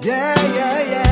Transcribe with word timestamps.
Yeah, 0.00 0.54
yeah, 0.54 0.78
yeah. 0.92 1.07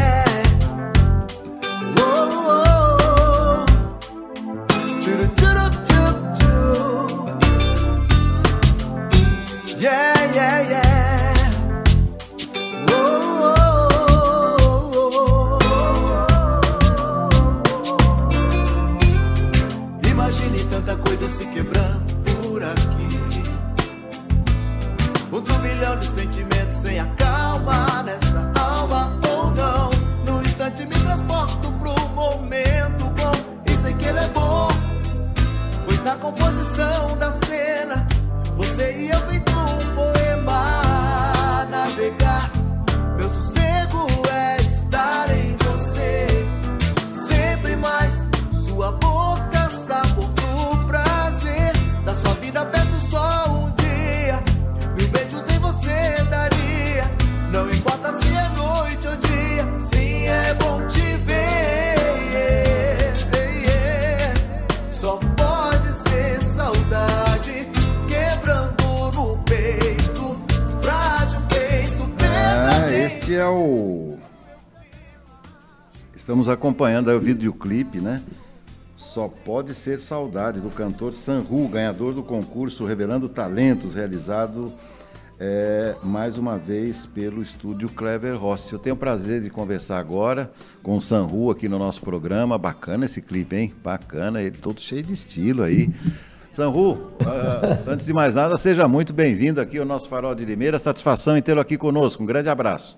Estamos 76.47 76.61
acompanhando 76.61 77.11
aí 77.11 77.16
o 77.16 77.20
videoclipe, 77.20 77.98
né? 77.98 78.22
Só 78.97 79.27
pode 79.27 79.75
ser 79.75 79.98
saudade 79.98 80.61
do 80.61 80.70
cantor 80.70 81.12
Sanru, 81.12 81.66
ganhador 81.66 82.14
do 82.14 82.22
concurso 82.22 82.84
Revelando 82.84 83.28
Talentos, 83.28 83.97
realizado 83.97 84.72
é, 85.41 85.97
mais 86.05 86.38
uma 86.38 86.56
vez 86.56 87.05
pelo 87.06 87.42
estúdio 87.42 87.88
Clever 87.88 88.36
Rossi. 88.36 88.72
Eu 88.72 88.78
tenho 88.78 88.94
o 88.94 88.98
prazer 88.98 89.42
de 89.42 89.50
conversar 89.50 89.98
agora 89.98 90.53
com 90.84 90.97
o 90.97 91.03
Sanru 91.03 91.50
aqui 91.50 91.69
no 91.69 91.80
nosso 91.80 92.00
programa. 92.00 92.56
Bacana 92.56 93.06
esse 93.06 93.20
clipe, 93.20 93.56
hein? 93.56 93.75
Bacana, 93.83 94.41
ele 94.41 94.56
todo 94.56 94.81
cheio 94.81 95.03
de 95.03 95.14
estilo 95.14 95.64
aí. 95.64 95.92
Sanru, 96.53 96.92
uh, 96.92 97.91
antes 97.91 98.06
de 98.06 98.12
mais 98.12 98.36
nada, 98.36 98.56
seja 98.56 98.86
muito 98.86 99.12
bem-vindo 99.12 99.60
aqui 99.60 99.78
ao 99.78 99.84
nosso 99.84 100.08
Farol 100.08 100.33
de 100.33 100.44
Limeira. 100.44 100.78
Satisfação 100.78 101.36
em 101.36 101.42
tê-lo 101.42 101.60
aqui 101.60 101.77
conosco. 101.77 102.22
Um 102.22 102.27
grande 102.27 102.48
abraço. 102.48 102.97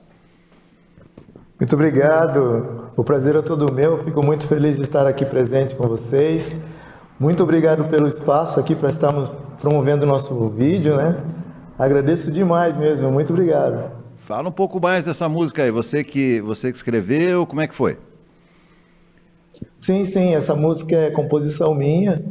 Muito 1.59 1.75
obrigado. 1.75 2.92
O 2.97 3.03
prazer 3.03 3.34
é 3.34 3.42
todo 3.42 3.73
meu. 3.73 3.98
Fico 4.05 4.25
muito 4.25 4.47
feliz 4.47 4.77
de 4.77 4.83
estar 4.83 5.06
aqui 5.06 5.27
presente 5.27 5.75
com 5.75 5.89
vocês. 5.89 6.56
Muito 7.19 7.42
obrigado 7.42 7.89
pelo 7.89 8.06
espaço 8.06 8.61
aqui 8.61 8.77
para 8.77 8.91
estarmos 8.91 9.28
promovendo 9.61 10.05
o 10.05 10.09
nosso 10.09 10.48
vídeo, 10.51 10.97
né? 10.97 11.17
Agradeço 11.77 12.31
demais 12.31 12.77
mesmo. 12.77 13.11
Muito 13.11 13.33
obrigado. 13.33 13.91
Fala 14.19 14.48
um 14.48 14.53
pouco 14.53 14.81
mais 14.81 15.06
dessa 15.06 15.29
música 15.29 15.64
aí. 15.64 15.70
Você 15.73 16.05
que 16.05 16.41
você 16.42 16.70
que 16.70 16.77
escreveu, 16.77 17.45
como 17.45 17.61
é 17.61 17.67
que 17.67 17.75
foi? 17.75 17.98
Sim, 19.77 20.05
sim. 20.05 20.36
Essa 20.36 20.55
música 20.55 20.95
é 20.95 21.11
composição 21.11 21.75
minha. 21.75 22.23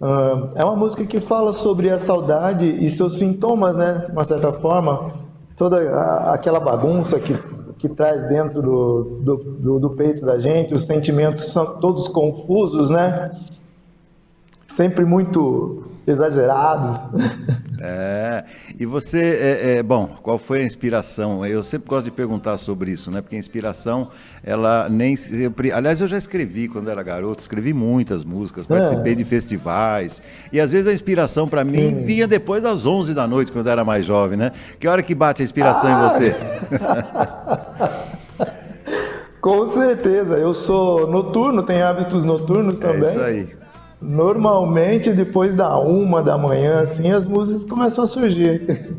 Uh, 0.00 0.50
é 0.56 0.64
uma 0.64 0.74
música 0.74 1.04
que 1.06 1.20
fala 1.20 1.52
sobre 1.52 1.90
a 1.90 1.98
saudade 1.98 2.66
e 2.66 2.90
seus 2.90 3.20
sintomas, 3.20 3.76
né? 3.76 4.06
De 4.06 4.12
uma 4.12 4.24
certa 4.24 4.52
forma, 4.52 5.12
toda 5.56 5.78
a, 5.78 6.34
aquela 6.34 6.58
bagunça 6.58 7.20
que 7.20 7.34
que 7.78 7.88
traz 7.88 8.28
dentro 8.28 8.62
do, 8.62 9.02
do, 9.22 9.36
do, 9.36 9.80
do, 9.80 9.90
peito 9.90 10.24
da 10.24 10.38
gente, 10.38 10.74
os 10.74 10.82
sentimentos 10.82 11.52
são 11.52 11.78
todos 11.78 12.08
confusos, 12.08 12.90
né? 12.90 13.30
Sempre 14.76 15.04
muito 15.04 15.84
exagerados. 16.06 16.98
É, 17.80 18.44
e 18.78 18.86
você, 18.86 19.20
é, 19.20 19.76
é, 19.76 19.82
bom, 19.82 20.16
qual 20.22 20.38
foi 20.38 20.62
a 20.62 20.64
inspiração? 20.64 21.44
Eu 21.44 21.62
sempre 21.62 21.88
gosto 21.88 22.04
de 22.06 22.10
perguntar 22.10 22.56
sobre 22.58 22.90
isso, 22.90 23.10
né? 23.10 23.20
Porque 23.20 23.36
a 23.36 23.38
inspiração, 23.38 24.08
ela 24.42 24.88
nem 24.88 25.16
sempre. 25.16 25.70
Aliás, 25.70 26.00
eu 26.00 26.08
já 26.08 26.16
escrevi 26.16 26.66
quando 26.66 26.88
era 26.88 27.02
garoto, 27.02 27.42
escrevi 27.42 27.72
muitas 27.72 28.24
músicas, 28.24 28.66
participei 28.66 29.12
é. 29.12 29.16
de 29.16 29.24
festivais. 29.24 30.22
E 30.52 30.58
às 30.60 30.72
vezes 30.72 30.86
a 30.86 30.92
inspiração 30.92 31.46
para 31.46 31.62
mim 31.62 32.04
vinha 32.04 32.26
depois 32.26 32.62
das 32.62 32.86
11 32.86 33.12
da 33.14 33.26
noite, 33.26 33.52
quando 33.52 33.66
eu 33.66 33.72
era 33.72 33.84
mais 33.84 34.04
jovem, 34.04 34.38
né? 34.38 34.50
Que 34.80 34.88
hora 34.88 35.02
que 35.02 35.14
bate 35.14 35.42
a 35.42 35.44
inspiração 35.44 35.90
ah. 35.90 35.92
em 35.92 36.08
você? 36.08 36.34
Com 39.40 39.66
certeza, 39.66 40.38
eu 40.38 40.54
sou 40.54 41.06
noturno, 41.10 41.62
tenho 41.62 41.84
hábitos 41.84 42.24
noturnos 42.24 42.78
também. 42.78 43.08
É 43.08 43.10
isso 43.10 43.20
aí. 43.20 43.63
Normalmente, 44.04 45.10
depois 45.12 45.54
da 45.54 45.78
uma 45.78 46.22
da 46.22 46.36
manhã, 46.36 46.80
assim, 46.80 47.10
as 47.10 47.26
músicas 47.26 47.64
começam 47.64 48.04
a 48.04 48.06
surgir. 48.06 48.94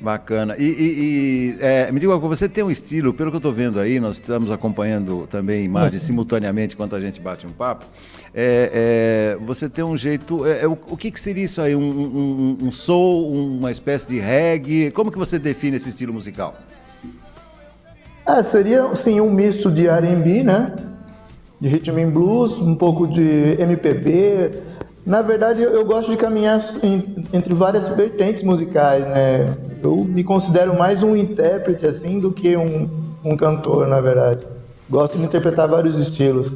Bacana. 0.00 0.54
E, 0.56 0.64
e, 0.64 0.68
e 0.70 1.56
é, 1.60 1.90
me 1.90 1.98
diga, 1.98 2.16
você 2.16 2.48
tem 2.48 2.62
um 2.62 2.70
estilo, 2.70 3.12
pelo 3.12 3.30
que 3.30 3.36
eu 3.36 3.38
estou 3.38 3.52
vendo 3.52 3.80
aí, 3.80 3.98
nós 3.98 4.16
estamos 4.16 4.50
acompanhando 4.50 5.26
também 5.26 5.64
imagens 5.64 6.02
simultaneamente 6.02 6.74
enquanto 6.74 6.94
a 6.94 7.00
gente 7.00 7.20
bate 7.20 7.46
um 7.46 7.50
papo. 7.50 7.84
É, 8.32 9.36
é, 9.36 9.44
você 9.44 9.68
tem 9.68 9.84
um 9.84 9.96
jeito. 9.96 10.46
É, 10.46 10.62
é, 10.62 10.68
o, 10.68 10.72
o 10.72 10.96
que, 10.96 11.10
que, 11.10 11.20
seria 11.20 11.44
isso 11.44 11.60
aí? 11.60 11.74
Um, 11.74 11.80
um, 11.80 12.58
um, 12.62 12.72
soul, 12.72 13.32
uma 13.32 13.72
espécie 13.72 14.06
de 14.06 14.20
reggae? 14.20 14.90
Como 14.92 15.10
que 15.10 15.18
você 15.18 15.38
define 15.38 15.76
esse 15.76 15.88
estilo 15.88 16.12
musical? 16.12 16.54
É, 18.26 18.42
seria 18.42 18.94
sim 18.94 19.20
um 19.20 19.30
misto 19.30 19.70
de 19.70 19.88
RB, 19.88 20.44
né? 20.44 20.74
De 21.60 21.68
rhythm 21.68 21.98
and 21.98 22.10
blues, 22.10 22.58
um 22.58 22.74
pouco 22.74 23.06
de 23.06 23.56
MPB. 23.58 24.50
Na 25.04 25.22
verdade, 25.22 25.62
eu, 25.62 25.84
gosto 25.84 26.10
de 26.10 26.16
caminhar 26.16 26.60
entre 27.32 27.54
várias 27.54 27.88
vertentes 27.88 28.42
musicais, 28.42 29.04
né? 29.06 29.46
Eu 29.82 29.96
me 30.04 30.22
considero 30.22 30.76
mais 30.78 31.02
um 31.02 31.16
intérprete 31.16 31.86
assim 31.86 32.20
do 32.20 32.30
que 32.30 32.56
um, 32.56 32.88
um 33.24 33.36
cantor, 33.36 33.86
na 33.86 34.00
verdade. 34.00 34.46
Gosto 34.88 35.16
de 35.16 35.24
interpretar 35.24 35.66
vários 35.66 35.98
estilos. 35.98 36.52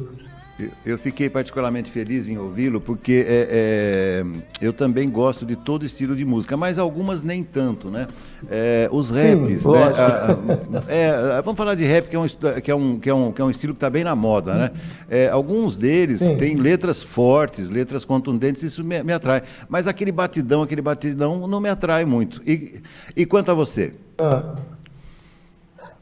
Eu 0.85 0.99
fiquei 0.99 1.29
particularmente 1.29 1.89
feliz 1.89 2.27
em 2.27 2.37
ouvi-lo 2.37 2.79
porque 2.79 3.25
é, 3.27 3.47
é, 3.49 4.25
eu 4.61 4.71
também 4.71 5.09
gosto 5.09 5.47
de 5.47 5.55
todo 5.55 5.83
estilo 5.83 6.15
de 6.15 6.23
música, 6.23 6.55
mas 6.55 6.77
algumas 6.77 7.23
nem 7.23 7.41
tanto, 7.41 7.89
né? 7.89 8.05
É, 8.47 8.87
os 8.91 9.09
raps, 9.09 9.63
Sim, 9.63 9.71
né? 9.71 10.81
É, 10.87 11.41
vamos 11.41 11.57
falar 11.57 11.73
de 11.73 11.83
rap 11.85 12.07
que 12.07 12.15
é 12.15 12.19
um, 12.19 12.27
que 12.27 12.69
é 12.69 12.75
um, 12.75 12.99
que 12.99 13.09
é 13.09 13.13
um, 13.13 13.31
que 13.31 13.41
é 13.41 13.45
um 13.45 13.49
estilo 13.49 13.73
que 13.73 13.77
está 13.77 13.89
bem 13.89 14.03
na 14.03 14.15
moda, 14.15 14.53
né? 14.53 14.71
É, 15.09 15.27
alguns 15.27 15.75
deles 15.75 16.19
Sim. 16.19 16.37
têm 16.37 16.55
letras 16.55 17.01
fortes, 17.01 17.67
letras 17.67 18.05
contundentes, 18.05 18.61
isso 18.61 18.83
me, 18.83 19.01
me, 19.01 19.11
atrai. 19.11 19.41
Mas 19.67 19.87
aquele 19.87 20.11
batidão, 20.11 20.61
aquele 20.61 20.83
batidão 20.83 21.47
não 21.47 21.59
me 21.59 21.69
atrai 21.69 22.05
muito. 22.05 22.41
E, 22.45 22.79
e 23.15 23.25
quanto 23.25 23.49
a 23.49 23.55
você? 23.55 23.93
Ah. 24.19 24.53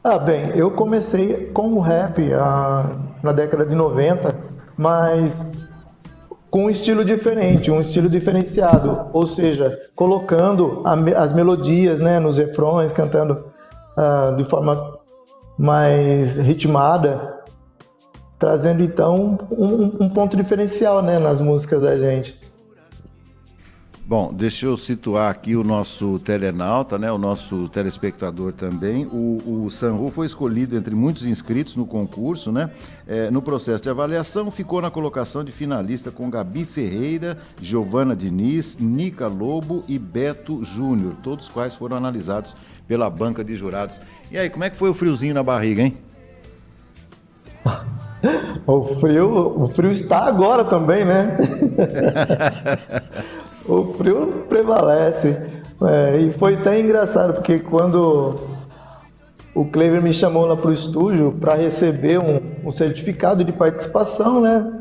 Ah, 0.04 0.18
bem, 0.18 0.50
eu 0.56 0.68
comecei 0.72 1.46
com 1.54 1.74
o 1.74 1.80
rap 1.80 2.20
ah, 2.34 2.96
na 3.22 3.30
década 3.30 3.64
de 3.64 3.76
90, 3.76 4.34
mas 4.76 5.44
com 6.50 6.66
um 6.66 6.70
estilo 6.70 7.04
diferente, 7.04 7.70
um 7.70 7.80
estilo 7.80 8.08
diferenciado, 8.08 9.06
ou 9.12 9.26
seja, 9.26 9.80
colocando 9.94 10.82
a, 10.84 10.94
as 11.22 11.32
melodias 11.32 11.98
né, 11.98 12.20
nos 12.20 12.36
refrões, 12.36 12.92
cantando 12.92 13.46
ah, 13.96 14.34
de 14.36 14.44
forma 14.44 14.98
mais 15.58 16.36
ritmada, 16.36 17.40
trazendo 18.38 18.82
então 18.82 19.38
um, 19.50 20.04
um 20.04 20.08
ponto 20.10 20.36
diferencial 20.36 21.00
né, 21.00 21.18
nas 21.18 21.40
músicas 21.40 21.80
da 21.80 21.96
gente. 21.96 22.38
Bom, 24.04 24.32
deixa 24.34 24.66
eu 24.66 24.76
situar 24.76 25.30
aqui 25.30 25.54
o 25.54 25.62
nosso 25.62 26.18
telenauta, 26.18 26.98
né, 26.98 27.10
o 27.12 27.16
nosso 27.16 27.68
telespectador 27.68 28.52
também. 28.52 29.06
O, 29.06 29.64
o 29.64 29.70
Sanru 29.70 30.08
foi 30.08 30.26
escolhido 30.26 30.76
entre 30.76 30.94
muitos 30.94 31.24
inscritos 31.24 31.76
no 31.76 31.86
concurso, 31.86 32.50
né? 32.50 32.68
É, 33.06 33.30
no 33.30 33.40
processo 33.40 33.82
de 33.82 33.88
avaliação, 33.88 34.50
ficou 34.50 34.82
na 34.82 34.90
colocação 34.90 35.44
de 35.44 35.52
finalista 35.52 36.10
com 36.10 36.28
Gabi 36.28 36.64
Ferreira, 36.64 37.38
Giovana 37.60 38.16
Diniz, 38.16 38.76
Nica 38.78 39.28
Lobo 39.28 39.84
e 39.86 39.98
Beto 40.00 40.64
Júnior, 40.64 41.14
todos 41.22 41.46
os 41.46 41.52
quais 41.52 41.74
foram 41.74 41.96
analisados 41.96 42.56
pela 42.88 43.08
banca 43.08 43.44
de 43.44 43.54
jurados. 43.54 44.00
E 44.32 44.36
aí, 44.36 44.50
como 44.50 44.64
é 44.64 44.70
que 44.70 44.76
foi 44.76 44.90
o 44.90 44.94
friozinho 44.94 45.34
na 45.34 45.42
barriga, 45.42 45.82
hein? 45.82 45.96
O 48.64 48.84
frio, 48.84 49.60
o 49.60 49.66
frio 49.66 49.90
está 49.90 50.26
agora 50.26 50.64
também, 50.64 51.04
né? 51.04 51.36
o 53.66 53.94
frio 53.94 54.44
prevalece. 54.48 55.36
É, 55.82 56.18
e 56.18 56.32
foi 56.32 56.54
até 56.54 56.80
engraçado, 56.80 57.34
porque 57.34 57.58
quando 57.58 58.38
o 59.54 59.64
Clever 59.66 60.00
me 60.00 60.12
chamou 60.12 60.46
lá 60.46 60.56
para 60.56 60.70
o 60.70 60.72
estúdio 60.72 61.36
para 61.40 61.54
receber 61.54 62.18
um, 62.18 62.40
um, 62.64 62.70
certificado 62.70 63.44
de 63.44 63.52
participação, 63.52 64.40
né? 64.40 64.80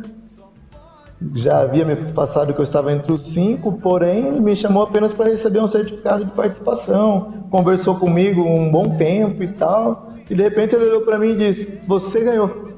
Já 1.35 1.61
havia 1.61 1.85
me 1.85 1.95
passado 2.13 2.53
que 2.53 2.59
eu 2.59 2.63
estava 2.63 2.91
entre 2.91 3.11
os 3.11 3.21
cinco, 3.21 3.73
porém 3.73 4.39
me 4.39 4.55
chamou 4.55 4.83
apenas 4.83 5.13
para 5.13 5.29
receber 5.29 5.59
um 5.59 5.67
certificado 5.67 6.25
de 6.25 6.31
participação. 6.31 7.45
Conversou 7.49 7.95
comigo 7.95 8.41
um 8.41 8.71
bom 8.71 8.95
tempo 8.95 9.43
e 9.43 9.47
tal, 9.47 10.13
e 10.29 10.33
de 10.33 10.41
repente 10.41 10.75
ele 10.75 10.85
olhou 10.85 11.01
para 11.01 11.19
mim 11.19 11.31
e 11.31 11.37
disse: 11.37 11.79
Você 11.87 12.21
ganhou. 12.21 12.71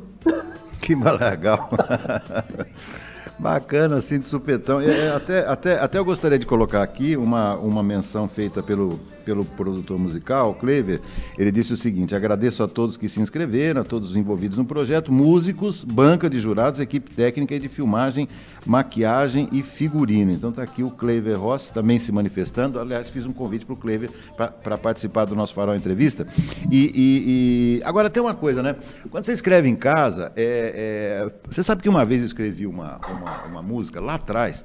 Que 0.82 0.96
legal. 0.96 1.70
Bacana, 3.38 3.96
assim, 3.96 4.20
de 4.20 4.28
supetão. 4.28 4.80
É, 4.80 5.10
até, 5.10 5.40
até, 5.48 5.80
até 5.80 5.98
eu 5.98 6.06
gostaria 6.06 6.38
de 6.38 6.46
colocar 6.46 6.84
aqui 6.84 7.18
uma, 7.18 7.56
uma 7.56 7.82
menção 7.82 8.28
feita 8.28 8.62
pelo, 8.62 9.00
pelo 9.26 9.44
produtor 9.44 9.98
musical, 9.98 10.54
Clever. 10.54 11.02
Ele 11.38 11.52
disse 11.52 11.74
o 11.74 11.78
seguinte: 11.78 12.16
agradeço 12.16 12.64
a 12.64 12.68
todos 12.68 12.96
que 12.96 13.10
se 13.10 13.20
inscreveram, 13.20 13.82
a 13.82 13.84
todos 13.84 14.12
os 14.12 14.16
envolvidos 14.16 14.58
no 14.58 14.66
projeto, 14.66 15.12
músicos, 15.12 15.84
banca 15.84 16.30
de 16.30 16.40
jurados, 16.40 16.80
equipe 16.80 17.14
técnica 17.14 17.56
e 17.56 17.60
de 17.60 17.68
filmagem, 17.68 18.28
maquiagem 18.66 19.50
e 19.52 19.64
figurino. 19.64 20.32
Então 20.32 20.52
está 20.52 20.64
aqui 20.64 20.84
o 20.84 20.92
Clever 20.92 21.40
Ross 21.40 21.70
também 21.70 22.00
se 22.00 22.12
manifestando. 22.12 22.80
Aliás, 22.80 23.10
fiz 23.10 23.26
um 23.26 23.34
convite 23.34 23.66
para 23.66 23.74
o 23.74 23.78
Clever 23.78 24.10
para 24.36 24.78
participar 24.78 25.26
do 25.26 25.36
nosso 25.36 25.54
Farol 25.54 25.76
Entrevista. 25.76 26.28
E, 26.72 26.92
e, 26.94 27.80
e, 27.80 27.84
agora 27.84 28.10
tem 28.10 28.22
uma 28.22 28.36
coisa, 28.36 28.62
né? 28.62 28.76
Quando 29.10 29.26
você 29.26 29.34
escreve 29.34 29.68
em 29.68 29.76
casa, 29.76 30.32
é, 30.36 31.26
é... 31.26 31.32
você 31.50 31.64
sabe 31.64 31.82
que 31.82 31.90
uma 31.90 32.06
vez 32.06 32.22
eu 32.22 32.28
escrevi 32.28 32.68
uma, 32.68 33.00
uma 33.10 33.23
uma, 33.24 33.44
uma 33.44 33.62
música 33.62 34.00
lá 34.00 34.16
atrás. 34.16 34.64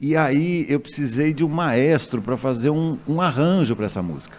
E 0.00 0.14
aí 0.14 0.66
eu 0.68 0.78
precisei 0.78 1.32
de 1.32 1.42
um 1.42 1.48
maestro 1.48 2.20
para 2.20 2.36
fazer 2.36 2.70
um, 2.70 2.98
um 3.08 3.20
arranjo 3.20 3.74
para 3.74 3.86
essa 3.86 4.02
música. 4.02 4.36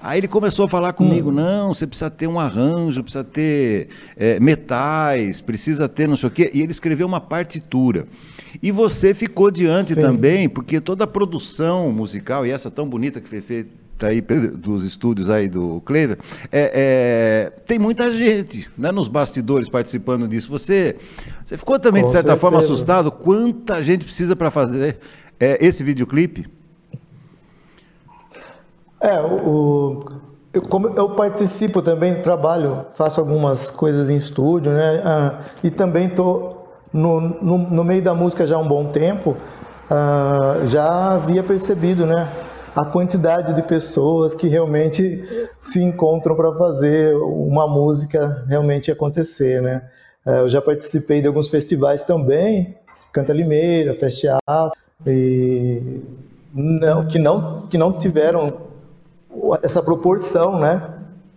Aí 0.00 0.20
ele 0.20 0.28
começou 0.28 0.66
a 0.66 0.68
falar 0.68 0.92
comigo, 0.92 1.30
hum. 1.30 1.32
não, 1.32 1.74
você 1.74 1.84
precisa 1.84 2.08
ter 2.08 2.28
um 2.28 2.38
arranjo, 2.38 3.02
precisa 3.02 3.24
ter 3.24 3.88
é, 4.16 4.38
metais, 4.38 5.40
precisa 5.40 5.88
ter 5.88 6.06
não 6.06 6.16
sei 6.16 6.28
o 6.28 6.30
quê. 6.30 6.50
E 6.54 6.60
ele 6.60 6.70
escreveu 6.70 7.06
uma 7.06 7.20
partitura. 7.20 8.06
E 8.62 8.70
você 8.70 9.12
ficou 9.12 9.50
diante 9.50 9.94
Sim. 9.94 10.00
também, 10.00 10.48
porque 10.48 10.80
toda 10.80 11.02
a 11.04 11.06
produção 11.06 11.90
musical, 11.90 12.46
e 12.46 12.50
essa 12.50 12.70
tão 12.70 12.88
bonita 12.88 13.20
que 13.20 13.28
foi 13.28 13.40
feita 13.40 13.70
aí 14.06 14.20
dos 14.20 14.84
estúdios 14.84 15.28
aí 15.28 15.48
do 15.48 15.82
Clever, 15.84 16.18
é, 16.52 17.50
é, 17.52 17.60
tem 17.66 17.78
muita 17.78 18.12
gente 18.12 18.70
né, 18.76 18.92
nos 18.92 19.08
bastidores 19.08 19.68
participando 19.68 20.28
disso. 20.28 20.50
Você, 20.50 20.96
você 21.44 21.56
ficou 21.58 21.78
também, 21.78 22.02
Com 22.02 22.08
de 22.08 22.12
certa 22.12 22.30
certeza. 22.30 22.40
forma, 22.40 22.58
assustado? 22.58 23.10
Quanta 23.10 23.82
gente 23.82 24.04
precisa 24.04 24.36
para 24.36 24.50
fazer 24.50 24.98
é, 25.38 25.64
esse 25.64 25.82
videoclipe? 25.82 26.46
É, 29.00 29.20
o, 29.20 30.04
eu, 30.52 30.62
como 30.62 30.88
eu 30.88 31.10
participo 31.10 31.80
também, 31.82 32.16
trabalho, 32.20 32.86
faço 32.94 33.20
algumas 33.20 33.70
coisas 33.70 34.10
em 34.10 34.16
estúdio, 34.16 34.72
né? 34.72 35.02
Ah, 35.04 35.40
e 35.62 35.70
também 35.70 36.06
estou 36.06 36.68
no, 36.92 37.20
no, 37.20 37.58
no, 37.58 37.84
meio 37.84 38.02
da 38.02 38.14
música 38.14 38.46
já 38.46 38.56
há 38.56 38.58
um 38.58 38.66
bom 38.66 38.86
tempo, 38.86 39.36
ah, 39.90 40.62
já 40.64 41.12
havia 41.12 41.42
percebido, 41.42 42.06
né? 42.06 42.28
A 42.74 42.84
quantidade 42.84 43.54
de 43.54 43.62
pessoas 43.62 44.34
que 44.34 44.48
realmente 44.48 45.24
se 45.60 45.80
encontram 45.80 46.34
para 46.34 46.52
fazer 46.54 47.14
uma 47.16 47.66
música 47.66 48.44
realmente 48.48 48.90
acontecer, 48.90 49.60
né? 49.62 49.82
É, 50.26 50.40
eu 50.40 50.48
já 50.48 50.60
participei 50.60 51.20
de 51.20 51.26
alguns 51.26 51.48
festivais 51.48 52.02
também, 52.02 52.76
Canta 53.12 53.32
Limeira, 53.32 53.94
Festival, 53.94 54.72
e 55.06 56.02
não, 56.52 57.06
que, 57.06 57.18
não, 57.18 57.62
que 57.62 57.78
não 57.78 57.92
tiveram 57.92 58.52
essa 59.62 59.82
proporção, 59.82 60.58
né? 60.58 60.94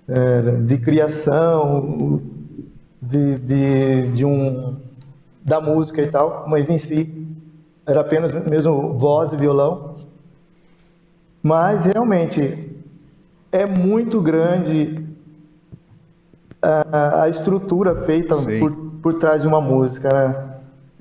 É, 0.07 0.41
de 0.61 0.77
criação, 0.77 2.21
de, 3.01 3.37
de, 3.39 4.07
de 4.11 4.25
um, 4.25 4.75
da 5.43 5.61
música 5.61 6.01
e 6.01 6.07
tal, 6.07 6.45
mas 6.47 6.69
em 6.69 6.77
si 6.77 7.21
era 7.85 8.01
apenas 8.01 8.33
mesmo 8.33 8.93
voz 8.97 9.33
e 9.33 9.37
violão. 9.37 9.90
Mas 11.43 11.85
realmente 11.85 12.69
é 13.51 13.65
muito 13.65 14.21
grande 14.21 15.03
a, 16.61 17.23
a 17.23 17.29
estrutura 17.29 17.95
feita 18.05 18.35
por, 18.35 18.71
por 19.01 19.13
trás 19.15 19.41
de 19.41 19.47
uma 19.47 19.59
música, 19.59 20.09
né? 20.09 20.50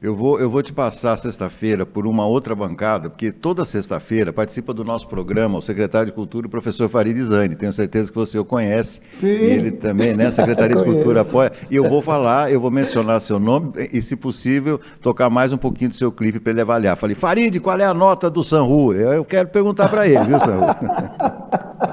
Eu 0.03 0.17
vou, 0.17 0.41
eu 0.41 0.49
vou 0.49 0.63
te 0.63 0.73
passar 0.73 1.15
sexta-feira 1.19 1.85
por 1.85 2.07
uma 2.07 2.25
outra 2.25 2.55
bancada, 2.55 3.11
porque 3.11 3.31
toda 3.31 3.67
sexta-feira 3.67 4.33
participa 4.33 4.73
do 4.73 4.83
nosso 4.83 5.07
programa 5.07 5.59
o 5.59 5.61
secretário 5.61 6.07
de 6.07 6.13
Cultura, 6.13 6.47
o 6.47 6.51
professor 6.51 6.89
Farid 6.89 7.23
Zani. 7.23 7.55
Tenho 7.55 7.71
certeza 7.71 8.11
que 8.11 8.17
você 8.17 8.39
o 8.39 8.45
conhece. 8.45 8.99
Sim. 9.11 9.27
Ele 9.27 9.73
também, 9.73 10.15
né? 10.15 10.31
Secretaria 10.33 10.75
de 10.75 10.85
Cultura 10.85 11.21
apoia. 11.21 11.53
E 11.71 11.77
eu 11.77 11.87
vou 11.87 12.01
falar, 12.01 12.51
eu 12.51 12.59
vou 12.59 12.71
mencionar 12.71 13.21
seu 13.21 13.39
nome 13.39 13.73
e, 13.93 14.01
se 14.01 14.17
possível, 14.17 14.81
tocar 15.03 15.29
mais 15.29 15.53
um 15.53 15.59
pouquinho 15.59 15.91
do 15.91 15.97
seu 15.97 16.11
clipe 16.11 16.41
para 16.41 16.53
ele 16.53 16.63
avaliar. 16.63 16.97
Falei, 16.97 17.15
Farid, 17.15 17.61
qual 17.61 17.79
é 17.79 17.85
a 17.85 17.93
nota 17.93 18.31
do 18.31 18.43
Sanru? 18.43 18.95
Eu, 18.95 19.13
eu 19.13 19.25
quero 19.25 19.49
perguntar 19.49 19.91
para 19.91 20.09
ele, 20.09 20.25
viu, 20.25 20.41
Sanru? 20.41 20.65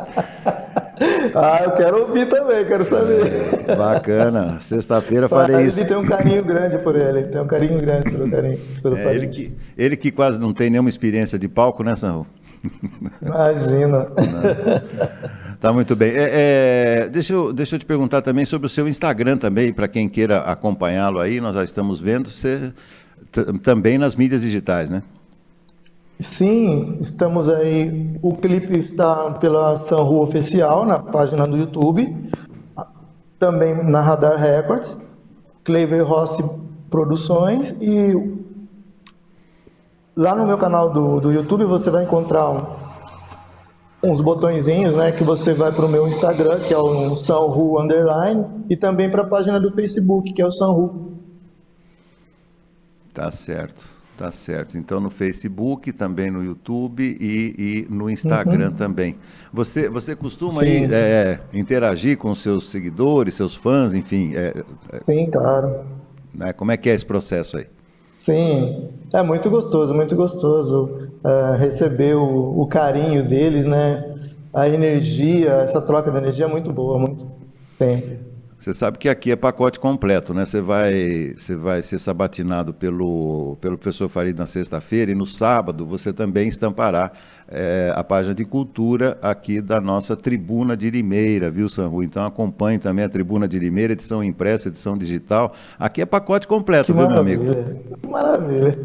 Ah, 1.39 1.61
eu 1.63 1.71
quero 1.71 2.01
ouvir 2.01 2.27
também, 2.27 2.65
quero 2.65 2.85
saber. 2.85 3.67
É, 3.67 3.75
bacana. 3.75 4.59
Sexta-feira 4.59 5.29
farei 5.29 5.67
isso. 5.67 5.79
Ele 5.79 5.87
tem 5.87 5.97
um 5.97 6.05
carinho 6.05 6.43
grande 6.43 6.77
por 6.79 6.95
ele, 6.95 7.23
tem 7.23 7.39
um 7.39 7.47
carinho 7.47 7.79
grande 7.79 8.11
pelo 8.11 8.29
carinho. 8.29 8.59
Pelo 8.81 8.97
é, 8.97 9.15
ele, 9.15 9.27
que, 9.27 9.53
ele 9.77 9.95
que 9.95 10.11
quase 10.11 10.39
não 10.39 10.53
tem 10.53 10.69
nenhuma 10.69 10.89
experiência 10.89 11.37
de 11.37 11.47
palco, 11.47 11.83
né, 11.83 11.95
Sanru? 11.95 12.25
Imagina. 13.21 14.07
Tá 15.59 15.73
muito 15.73 15.95
bem. 15.95 16.11
É, 16.11 16.29
é, 17.05 17.09
deixa, 17.09 17.33
eu, 17.33 17.51
deixa 17.51 17.75
eu 17.75 17.79
te 17.79 17.85
perguntar 17.85 18.21
também 18.21 18.45
sobre 18.45 18.67
o 18.67 18.69
seu 18.69 18.87
Instagram 18.87 19.37
também, 19.37 19.73
para 19.73 19.87
quem 19.87 20.07
queira 20.07 20.39
acompanhá-lo 20.41 21.19
aí, 21.19 21.41
nós 21.41 21.55
já 21.55 21.63
estamos 21.63 21.99
vendo, 21.99 22.29
você 22.29 22.71
também 23.63 23.97
nas 23.97 24.15
mídias 24.15 24.41
digitais, 24.41 24.89
né? 24.89 25.01
Sim, 26.19 26.97
estamos 26.99 27.47
aí. 27.47 28.17
O 28.21 28.35
clipe 28.35 28.77
está 28.77 29.31
pela 29.31 29.75
Sanru 29.75 30.21
Oficial, 30.21 30.85
na 30.85 30.97
página 30.97 31.47
do 31.47 31.55
YouTube, 31.55 32.31
também 33.37 33.83
na 33.83 34.01
Radar 34.01 34.37
Records, 34.39 34.99
Clever 35.63 36.03
Rossi 36.03 36.43
Produções 36.89 37.75
e 37.81 38.13
lá 40.15 40.33
no 40.33 40.47
meu 40.47 40.57
canal 40.57 40.91
do, 40.91 41.19
do 41.19 41.31
YouTube 41.31 41.65
você 41.65 41.91
vai 41.91 42.05
encontrar 42.05 42.49
um, 42.49 42.65
uns 44.03 44.21
botõezinhos, 44.21 44.95
né, 44.95 45.11
que 45.11 45.23
você 45.23 45.53
vai 45.53 45.71
para 45.71 45.85
o 45.85 45.89
meu 45.89 46.07
Instagram, 46.07 46.61
que 46.61 46.73
é 46.73 46.77
o 46.77 47.15
Sanru 47.15 47.79
Underline, 47.79 48.45
e 48.69 48.75
também 48.75 49.11
para 49.11 49.21
a 49.21 49.27
página 49.27 49.59
do 49.59 49.71
Facebook, 49.71 50.33
que 50.33 50.41
é 50.41 50.45
o 50.45 50.51
Sanru. 50.51 51.13
Tá 53.13 53.29
certo. 53.31 53.96
Tá 54.17 54.31
certo. 54.31 54.79
Então 54.79 54.99
no 54.99 55.11
Facebook, 55.11 55.93
também 55.93 56.31
no 56.31 56.43
YouTube 56.43 57.03
e, 57.03 57.85
e 57.87 57.93
no 57.93 58.09
Instagram 58.09 58.69
uhum. 58.69 58.75
também. 58.75 59.15
Você, 59.53 59.87
você 59.87 60.15
costuma 60.15 60.65
é, 60.65 61.39
interagir 61.53 62.17
com 62.17 62.33
seus 62.33 62.69
seguidores, 62.69 63.35
seus 63.35 63.53
fãs, 63.53 63.93
enfim? 63.93 64.33
É, 64.35 64.63
Sim, 65.05 65.29
claro. 65.29 65.85
Né? 66.33 66.51
Como 66.51 66.71
é 66.71 66.77
que 66.77 66.89
é 66.89 66.95
esse 66.95 67.05
processo 67.05 67.57
aí? 67.57 67.67
Sim, 68.19 68.89
é 69.13 69.21
muito 69.21 69.49
gostoso, 69.51 69.93
muito 69.93 70.15
gostoso 70.15 71.09
é, 71.23 71.55
receber 71.57 72.15
o, 72.15 72.59
o, 72.59 72.67
carinho 72.67 73.23
deles, 73.23 73.65
né? 73.65 74.15
A 74.51 74.67
energia, 74.67 75.51
essa 75.61 75.79
troca 75.79 76.11
de 76.11 76.17
energia 76.17 76.45
é 76.45 76.49
muito 76.49 76.73
boa, 76.73 76.97
muito 76.97 77.25
sempre. 77.77 78.26
Você 78.59 78.73
sabe 78.73 78.97
que 78.97 79.07
aqui 79.07 79.31
é 79.31 79.35
pacote 79.35 79.79
completo, 79.79 80.33
né? 80.33 80.43
Você 80.43 80.59
vai, 80.59 81.35
você 81.37 81.55
vai 81.55 81.81
ser 81.83 81.99
sabatinado 81.99 82.73
pelo, 82.73 83.55
pelo 83.61 83.77
professor 83.77 84.09
Farid 84.09 84.37
na 84.37 84.47
sexta-feira 84.47 85.11
e 85.11 85.15
no 85.15 85.25
sábado 85.27 85.85
você 85.85 86.11
também 86.11 86.49
estampará 86.49 87.11
é, 87.47 87.93
a 87.95 88.03
página 88.03 88.33
de 88.33 88.43
cultura 88.43 89.17
aqui 89.21 89.61
da 89.61 89.79
nossa 89.79 90.17
Tribuna 90.17 90.75
de 90.75 90.89
Limeira, 90.89 91.51
viu, 91.51 91.69
Sanru? 91.69 92.01
Então 92.03 92.25
acompanhe 92.25 92.79
também 92.79 93.05
a 93.05 93.09
Tribuna 93.09 93.47
de 93.47 93.59
Limeira, 93.59 93.93
edição 93.93 94.23
impressa, 94.23 94.69
edição 94.69 94.97
digital. 94.97 95.53
Aqui 95.77 96.01
é 96.01 96.05
pacote 96.05 96.47
completo, 96.47 96.87
que 96.87 96.93
viu, 96.93 97.07
meu 97.07 97.19
amigo? 97.19 97.43
Que 98.01 98.07
maravilha. 98.07 98.77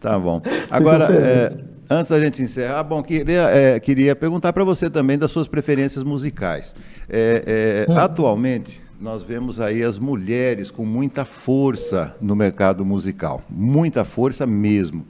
Tá 0.00 0.18
bom. 0.18 0.40
Agora, 0.70 1.12
é, 1.12 1.52
antes 1.90 2.10
da 2.10 2.20
gente 2.20 2.40
encerrar, 2.40 2.84
bom, 2.84 3.02
queria, 3.02 3.50
é, 3.50 3.80
queria 3.80 4.14
perguntar 4.14 4.52
para 4.52 4.62
você 4.62 4.88
também 4.88 5.18
das 5.18 5.30
suas 5.32 5.48
preferências 5.48 6.04
musicais. 6.04 6.74
É, 7.08 7.86
é, 7.88 7.92
hum. 7.92 7.98
Atualmente, 7.98 8.80
nós 9.00 9.22
vemos 9.22 9.58
aí 9.58 9.82
as 9.82 9.98
mulheres 9.98 10.70
com 10.70 10.84
muita 10.84 11.24
força 11.24 12.14
no 12.20 12.36
mercado 12.36 12.84
musical, 12.84 13.42
muita 13.50 14.04
força 14.04 14.46
mesmo. 14.46 15.04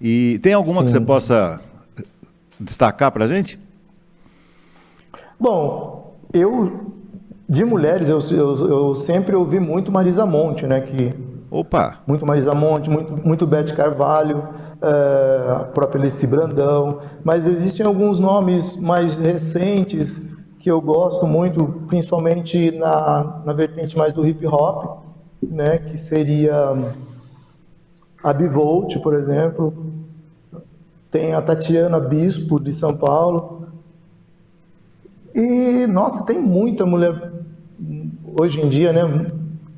E 0.00 0.40
tem 0.42 0.54
alguma 0.54 0.80
Sim. 0.80 0.86
que 0.86 0.92
você 0.92 1.00
possa 1.00 1.60
destacar 2.58 3.12
para 3.12 3.26
a 3.26 3.28
gente? 3.28 3.58
Bom, 5.38 6.16
eu 6.32 6.92
de 7.48 7.64
mulheres 7.64 8.08
eu, 8.08 8.18
eu, 8.30 8.68
eu, 8.68 8.94
sempre 8.94 9.36
ouvi 9.36 9.60
muito 9.60 9.92
Marisa 9.92 10.24
Monte, 10.24 10.66
né? 10.66 10.80
Que 10.80 11.12
Opa! 11.52 11.98
Muito 12.06 12.24
Marisa 12.24 12.54
Monte, 12.54 12.88
muito, 12.88 13.14
muito 13.14 13.46
Bete 13.46 13.74
Carvalho, 13.74 14.48
é, 14.80 15.52
a 15.52 15.64
própria 15.64 16.00
Alice 16.00 16.26
Brandão, 16.26 17.00
mas 17.22 17.46
existem 17.46 17.84
alguns 17.84 18.18
nomes 18.18 18.74
mais 18.80 19.18
recentes 19.18 20.18
que 20.58 20.70
eu 20.70 20.80
gosto 20.80 21.26
muito, 21.26 21.62
principalmente 21.88 22.70
na, 22.70 23.42
na 23.44 23.52
vertente 23.52 23.98
mais 23.98 24.14
do 24.14 24.26
hip 24.26 24.46
hop, 24.46 25.02
né, 25.42 25.76
que 25.76 25.98
seria 25.98 26.74
a 28.24 28.32
Bivolt, 28.32 28.98
por 29.00 29.12
exemplo. 29.12 29.74
Tem 31.10 31.34
a 31.34 31.42
Tatiana 31.42 32.00
Bispo, 32.00 32.58
de 32.58 32.72
São 32.72 32.96
Paulo. 32.96 33.66
E, 35.34 35.86
nossa, 35.86 36.24
tem 36.24 36.40
muita 36.40 36.86
mulher 36.86 37.30
hoje 38.40 38.58
em 38.58 38.70
dia, 38.70 38.90
né, 38.90 39.02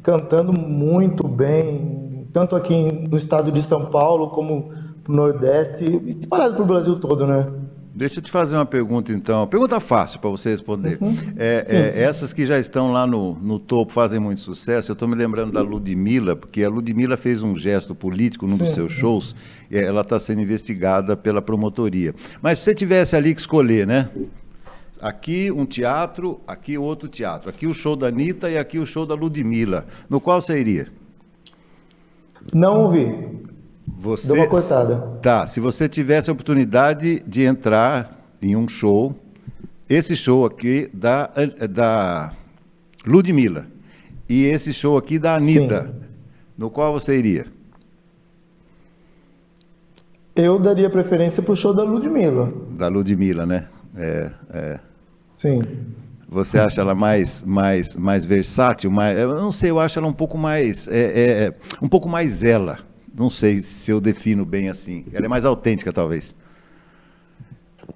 cantando 0.05 0.53
muito 0.53 1.27
bem, 1.27 2.29
tanto 2.33 2.55
aqui 2.55 2.93
no 3.11 3.17
estado 3.17 3.51
de 3.51 3.61
São 3.61 3.87
Paulo 3.87 4.29
como 4.29 4.71
no 5.09 5.17
Nordeste, 5.17 5.85
espalhado 6.07 6.55
para 6.55 6.63
o 6.63 6.67
Brasil 6.67 7.01
todo, 7.01 7.27
né? 7.27 7.47
Deixa 7.95 8.19
eu 8.19 8.23
te 8.23 8.31
fazer 8.31 8.57
uma 8.57 8.67
pergunta, 8.67 9.13
então. 9.13 9.47
Pergunta 9.47 9.79
fácil 9.79 10.19
para 10.19 10.29
você 10.29 10.51
responder. 10.51 10.99
Uhum. 11.01 11.17
É, 11.37 11.65
é, 11.69 12.03
essas 12.03 12.33
que 12.33 12.45
já 12.45 12.59
estão 12.59 12.93
lá 12.93 13.07
no, 13.07 13.35
no 13.35 13.59
topo 13.59 13.93
fazem 13.93 14.19
muito 14.19 14.41
sucesso. 14.41 14.91
Eu 14.91 14.95
estou 14.95 15.07
me 15.07 15.15
lembrando 15.15 15.53
da 15.53 15.63
Ludmilla, 15.63 16.35
porque 16.35 16.65
a 16.65 16.69
Ludmilla 16.69 17.17
fez 17.17 17.41
um 17.41 17.57
gesto 17.57 17.95
político 17.95 18.49
num 18.49 18.59
Sim. 18.59 18.65
dos 18.65 18.75
seus 18.75 18.93
shows. 18.93 19.37
E 19.71 19.79
ela 19.79 20.01
está 20.01 20.19
sendo 20.19 20.43
investigada 20.43 21.17
pela 21.17 21.41
promotoria. 21.41 22.15
Mas 22.43 22.59
se 22.59 22.65
você 22.65 22.75
tivesse 22.75 23.15
ali 23.15 23.33
que 23.33 23.41
escolher, 23.41 23.87
né? 23.87 24.11
Aqui 25.05 25.53
um 25.53 25.67
teatro, 25.67 26.41
aqui 26.47 26.79
outro 26.79 27.11
teatro. 27.11 27.51
Aqui 27.51 27.67
o 27.67 27.75
show 27.75 27.95
da 27.95 28.07
Anitta 28.07 28.49
e 28.49 28.57
aqui 28.57 28.79
o 28.79 28.87
show 28.87 29.05
da 29.05 29.15
Ludmilla. 29.15 29.85
No 30.09 30.19
qual 30.19 30.41
você 30.41 30.59
iria? 30.59 30.89
Não 32.55 32.85
ouvi. 32.85 33.15
Você, 33.87 34.27
Deu 34.27 34.37
uma 34.37 34.47
cortada. 34.47 34.97
Tá, 35.21 35.47
se 35.47 35.61
você 35.61 35.91
tivesse 35.91 36.31
a 36.31 36.33
oportunidade 36.33 37.23
de 37.27 37.43
entrar 37.43 38.19
em 38.41 38.57
um 38.57 38.67
show, 38.67 39.15
esse 39.91 40.17
show 40.17 40.47
aqui 40.47 40.89
da, 40.95 41.31
da 41.69 42.33
Ludmilla 43.05 43.67
e 44.27 44.47
esse 44.47 44.73
show 44.73 44.97
aqui 44.97 45.19
da 45.19 45.37
Anitta, 45.37 45.87
Sim. 45.87 46.07
no 46.57 46.71
qual 46.71 46.95
você 46.95 47.15
iria? 47.15 47.45
Eu 50.35 50.59
daria 50.59 50.89
preferência 50.89 51.43
para 51.43 51.53
o 51.53 51.57
show 51.57 51.75
da 51.75 51.83
Ludmilla. 51.83 52.51
Da 52.71 52.89
Ludmilla, 52.89 53.45
né? 53.45 53.69
É, 53.95 54.31
é. 54.51 54.81
Sim. 55.45 55.63
Você 56.29 56.59
acha 56.59 56.81
ela 56.81 56.95
mais, 56.95 57.43
mais, 57.43 57.95
mais 57.95 58.25
versátil? 58.25 58.91
Mais, 58.91 59.17
eu 59.19 59.35
não 59.35 59.53
sei, 59.53 59.71
eu 59.71 59.79
acho 59.79 59.99
ela 59.99 60.09
um 60.09 60.13
pouco 60.13 60.39
mais, 60.39 60.89
é, 60.89 60.99
é, 60.99 61.45
é 61.45 61.55
um 61.81 61.89
pouco 61.89 62.09
mais 62.09 62.43
ela 62.43 62.79
não 63.17 63.31
sei 63.31 63.63
se 63.63 63.91
eu 63.91 64.01
defino 64.01 64.45
bem 64.45 64.69
assim. 64.69 65.05
Ela 65.13 65.27
é 65.27 65.29
mais 65.29 65.45
autêntica, 65.45 65.93
talvez. 65.93 66.35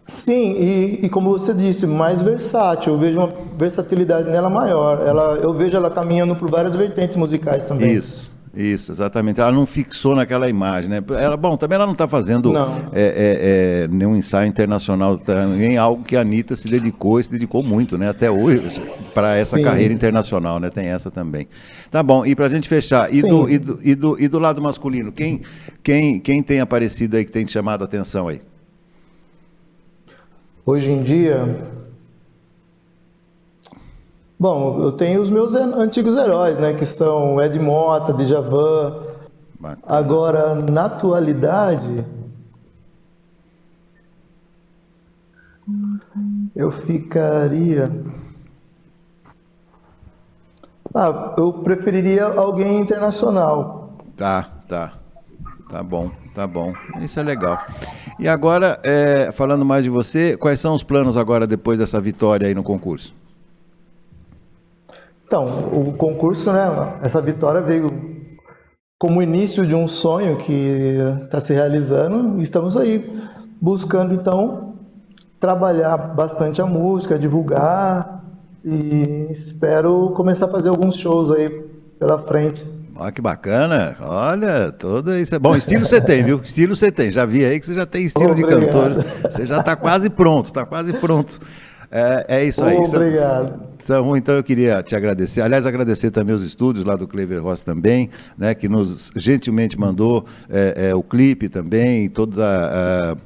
Sim, 0.07 0.53
e, 0.53 1.07
e, 1.07 1.09
como 1.09 1.31
você 1.31 1.53
disse, 1.53 1.87
mais 1.87 2.23
versátil. 2.23 2.93
Eu 2.93 2.99
vejo 2.99 3.19
uma 3.19 3.33
versatilidade 3.59 4.31
nela 4.31 4.49
maior. 4.49 5.05
Ela, 5.05 5.39
eu 5.43 5.53
vejo 5.53 5.77
ela 5.77 5.91
caminhando 5.91 6.37
por 6.37 6.49
várias 6.51 6.77
vertentes 6.77 7.17
musicais 7.17 7.65
também. 7.65 7.95
Isso. 7.95 8.28
Isso, 8.55 8.93
exatamente. 8.93 9.41
Ela 9.41 9.53
não 9.53 9.67
fixou 9.67 10.15
naquela 10.15 10.49
imagem, 10.49 10.91
né? 10.91 11.03
Ela, 11.19 11.37
bom, 11.37 11.57
também 11.57 11.77
ela 11.77 11.87
não 11.87 11.93
está 11.93 12.09
fazendo 12.09 12.57
é, 12.57 12.63
é, 12.95 13.83
é, 13.85 13.89
nenhum 13.89 14.17
ensaio 14.17 14.49
internacional, 14.49 15.21
nem 15.57 15.77
algo 15.77 16.03
que 16.05 16.17
a 16.17 16.21
Anitta 16.21 16.57
se 16.57 16.69
dedicou 16.69 17.21
e 17.21 17.25
se 17.25 17.31
dedicou 17.31 17.63
muito, 17.63 17.99
né? 17.99 18.09
Até 18.09 18.31
hoje, 18.31 18.81
para 19.15 19.37
essa 19.37 19.57
Sim. 19.57 19.63
carreira 19.63 19.93
internacional, 19.93 20.59
né? 20.59 20.71
Tem 20.71 20.87
essa 20.87 21.11
também. 21.11 21.49
Tá 21.91 22.03
bom, 22.03 22.25
e 22.25 22.35
para 22.35 22.47
a 22.47 22.51
gente 22.51 22.69
fechar, 22.69 23.15
e 23.15 23.23
do, 23.23 23.49
e, 23.49 23.59
do, 23.59 23.81
e, 23.83 23.95
do, 23.95 24.21
e 24.21 24.29
do 24.29 24.39
lado 24.39 24.61
masculino, 24.61 25.13
quem, 25.13 25.43
quem, 25.83 26.21
quem 26.21 26.43
tem 26.43 26.61
aparecido 26.61 27.17
aí 27.17 27.25
que 27.25 27.33
tem 27.33 27.45
te 27.45 27.53
chamado 27.53 27.83
a 27.83 27.85
atenção 27.85 28.29
aí? 28.29 28.41
Hoje 30.65 30.93
em 30.93 31.03
dia, 31.03 31.63
Bom, 34.39 34.81
eu 34.83 34.93
tenho 34.93 35.21
os 35.21 35.31
meus 35.31 35.55
antigos 35.55 36.17
heróis, 36.17 36.57
né? 36.59 36.73
Que 36.73 36.85
são 36.85 37.41
Ed 37.43 37.59
Mota, 37.59 38.13
Djavan. 38.13 39.03
Bacana. 39.59 39.83
Agora, 39.85 40.55
na 40.55 40.85
atualidade, 40.85 42.05
eu 46.55 46.71
ficaria. 46.71 47.91
Ah, 50.95 51.35
eu 51.37 51.53
preferiria 51.53 52.25
alguém 52.27 52.79
internacional. 52.81 53.93
Tá, 54.17 54.49
tá. 54.69 54.93
Tá 55.69 55.83
bom, 55.83 56.11
tá 56.35 56.47
bom. 56.47 56.73
Isso 57.01 57.21
é 57.21 57.23
legal. 57.23 57.59
E 58.19 58.27
agora, 58.27 58.81
é, 58.83 59.31
falando 59.33 59.65
mais 59.65 59.85
de 59.85 59.91
você, 59.91 60.37
quais 60.37 60.61
são 60.61 60.75
os 60.75 60.83
planos 60.83 61.17
agora 61.17 61.47
depois 61.47 61.79
dessa 61.79 62.01
vitória 62.01 62.47
aí 62.47 62.55
no 62.55 62.63
concurso? 62.63 63.15
Então, 65.29 65.45
o 65.45 65.93
concurso, 65.93 66.51
né, 66.51 66.95
essa 67.03 67.21
vitória 67.21 67.61
veio 67.61 67.91
como 68.99 69.23
início 69.23 69.65
de 69.67 69.75
um 69.75 69.87
sonho 69.87 70.39
que 70.39 70.97
está 71.23 71.39
se 71.39 71.53
realizando. 71.53 72.41
Estamos 72.41 72.79
aí 72.79 73.15
buscando, 73.61 74.15
então, 74.15 74.73
trabalhar 75.39 75.99
bastante 75.99 76.63
a 76.63 76.67
música, 76.67 77.19
divulgar 77.19 78.25
e 78.65 79.29
espero 79.31 80.15
começar 80.17 80.47
a 80.47 80.51
fazer 80.51 80.71
alguns 80.71 80.97
shows 80.97 81.31
aí 81.31 81.51
pela 81.99 82.19
frente. 82.23 82.67
Olha 82.97 83.13
que 83.13 83.21
bacana. 83.21 83.99
Olha, 84.01 84.73
todo 84.73 85.15
isso 85.15 85.35
é 85.35 85.39
bom. 85.39 85.55
Estilo 85.55 85.85
você 85.85 86.01
tem, 86.01 86.25
viu? 86.25 86.41
Estilo 86.43 86.75
você 86.75 86.91
tem. 86.91 87.13
Já 87.13 87.27
vi 87.27 87.45
aí 87.45 87.61
que 87.61 87.67
você 87.67 87.75
já 87.75 87.85
tem 87.85 88.07
estilo 88.07 88.31
Obrigado. 88.31 88.61
de 88.61 88.67
cantor. 88.67 89.05
Você 89.31 89.45
já 89.45 89.61
está 89.61 89.77
quase 89.77 90.09
pronto, 90.09 90.47
está 90.47 90.65
quase 90.65 90.91
pronto. 90.95 91.39
É, 91.91 92.25
é 92.29 92.45
isso 92.45 92.65
aí. 92.65 92.79
Obrigado. 92.79 93.69
Então 94.17 94.35
eu 94.35 94.43
queria 94.43 94.83
te 94.83 94.95
agradecer. 94.95 95.41
Aliás, 95.41 95.67
agradecer 95.67 96.11
também 96.11 96.35
os 96.35 96.45
estúdios 96.45 96.85
lá 96.85 96.97
do 96.97 97.07
Clever 97.07 97.43
Ross 97.43 97.63
também, 97.63 98.11
né, 98.37 98.55
que 98.55 98.69
nos 98.69 99.11
gentilmente 99.17 99.79
mandou 99.79 100.27
é, 100.49 100.91
é, 100.91 100.95
o 100.95 101.03
clipe 101.03 101.49
também, 101.49 102.09
toda 102.09 102.45
a, 102.45 103.17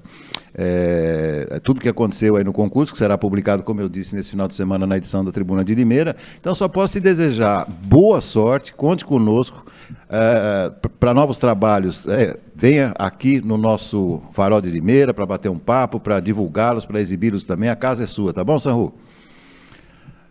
é, 0.55 1.61
tudo 1.65 1.81
que 1.81 1.89
aconteceu 1.89 2.37
aí 2.37 2.45
no 2.45 2.53
concurso, 2.53 2.93
que 2.93 2.99
será 2.99 3.17
publicado, 3.17 3.63
como 3.63 3.81
eu 3.81 3.89
disse, 3.89 4.15
nesse 4.15 4.31
final 4.31 4.47
de 4.47 4.55
semana 4.55 4.87
na 4.87 4.97
edição 4.97 5.25
da 5.25 5.33
Tribuna 5.33 5.65
de 5.65 5.75
Limeira. 5.75 6.17
Então, 6.39 6.55
só 6.55 6.69
posso 6.69 6.95
te 6.95 7.01
desejar 7.01 7.67
boa 7.85 8.21
sorte, 8.21 8.75
conte 8.75 9.05
conosco 9.05 9.65
é, 10.09 10.71
para 11.01 11.15
novos 11.15 11.39
trabalhos. 11.39 12.07
É, 12.07 12.39
venha 12.55 12.95
aqui 12.99 13.41
no 13.41 13.57
nosso 13.57 14.23
Farol 14.33 14.61
de 14.61 14.71
Limeira 14.71 15.15
para 15.15 15.25
bater 15.25 15.51
um 15.51 15.59
papo, 15.59 15.99
para 15.99 16.21
divulgá-los, 16.21 16.85
para 16.85 17.01
exibi-los 17.01 17.45
também. 17.45 17.71
A 17.71 17.77
casa 17.77 18.05
é 18.05 18.07
sua, 18.07 18.33
tá 18.33 18.45
bom, 18.45 18.59
Sanru? 18.59 18.95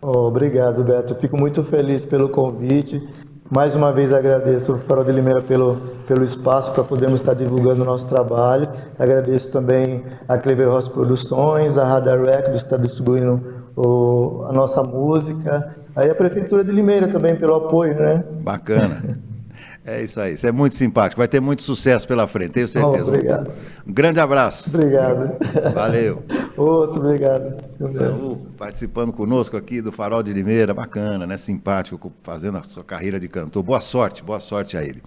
Oh, 0.01 0.27
obrigado, 0.27 0.83
Beto. 0.83 1.13
fico 1.15 1.37
muito 1.37 1.63
feliz 1.63 2.03
pelo 2.03 2.29
convite. 2.29 3.07
Mais 3.53 3.75
uma 3.75 3.91
vez 3.91 4.11
agradeço 4.11 4.73
o 4.73 4.79
Farol 4.79 5.03
de 5.03 5.11
Limeira 5.11 5.41
pelo, 5.41 5.75
pelo 6.07 6.23
espaço 6.23 6.71
para 6.71 6.83
podermos 6.83 7.19
estar 7.19 7.33
divulgando 7.33 7.81
o 7.81 7.85
nosso 7.85 8.07
trabalho. 8.07 8.67
Agradeço 8.97 9.51
também 9.51 10.03
a 10.27 10.37
Clever 10.37 10.69
Ross 10.69 10.87
Produções, 10.87 11.77
a 11.77 11.85
Radar 11.85 12.19
Records 12.19 12.61
que 12.61 12.65
está 12.65 12.77
distribuindo 12.77 13.41
o, 13.75 14.45
a 14.49 14.53
nossa 14.53 14.81
música. 14.81 15.75
Aí 15.95 16.09
a 16.09 16.15
Prefeitura 16.15 16.63
de 16.63 16.71
Limeira 16.71 17.07
também 17.09 17.35
pelo 17.35 17.53
apoio, 17.55 17.95
né? 17.95 18.23
Bacana. 18.41 19.19
É 19.83 20.03
isso 20.03 20.21
aí, 20.21 20.35
isso 20.35 20.45
é 20.45 20.51
muito 20.51 20.75
simpático, 20.75 21.19
vai 21.19 21.27
ter 21.27 21.39
muito 21.39 21.63
sucesso 21.63 22.07
pela 22.07 22.27
frente, 22.27 22.51
tenho 22.51 22.67
certeza. 22.67 23.03
Oh, 23.03 23.07
obrigado. 23.07 23.51
Um 23.87 23.91
grande 23.91 24.19
abraço. 24.19 24.69
Obrigado. 24.69 25.37
Valeu. 25.73 26.23
Outro, 26.55 27.01
obrigado. 27.01 27.55
Saúl, 27.91 28.45
participando 28.57 29.11
conosco 29.11 29.57
aqui 29.57 29.81
do 29.81 29.91
Farol 29.91 30.21
de 30.21 30.31
Limeira, 30.33 30.71
bacana, 30.71 31.25
né? 31.25 31.35
Simpático, 31.35 32.13
fazendo 32.21 32.59
a 32.59 32.63
sua 32.63 32.83
carreira 32.83 33.19
de 33.19 33.27
cantor. 33.27 33.63
Boa 33.63 33.81
sorte, 33.81 34.23
boa 34.23 34.39
sorte 34.39 34.77
a 34.77 34.83
ele. 34.83 35.01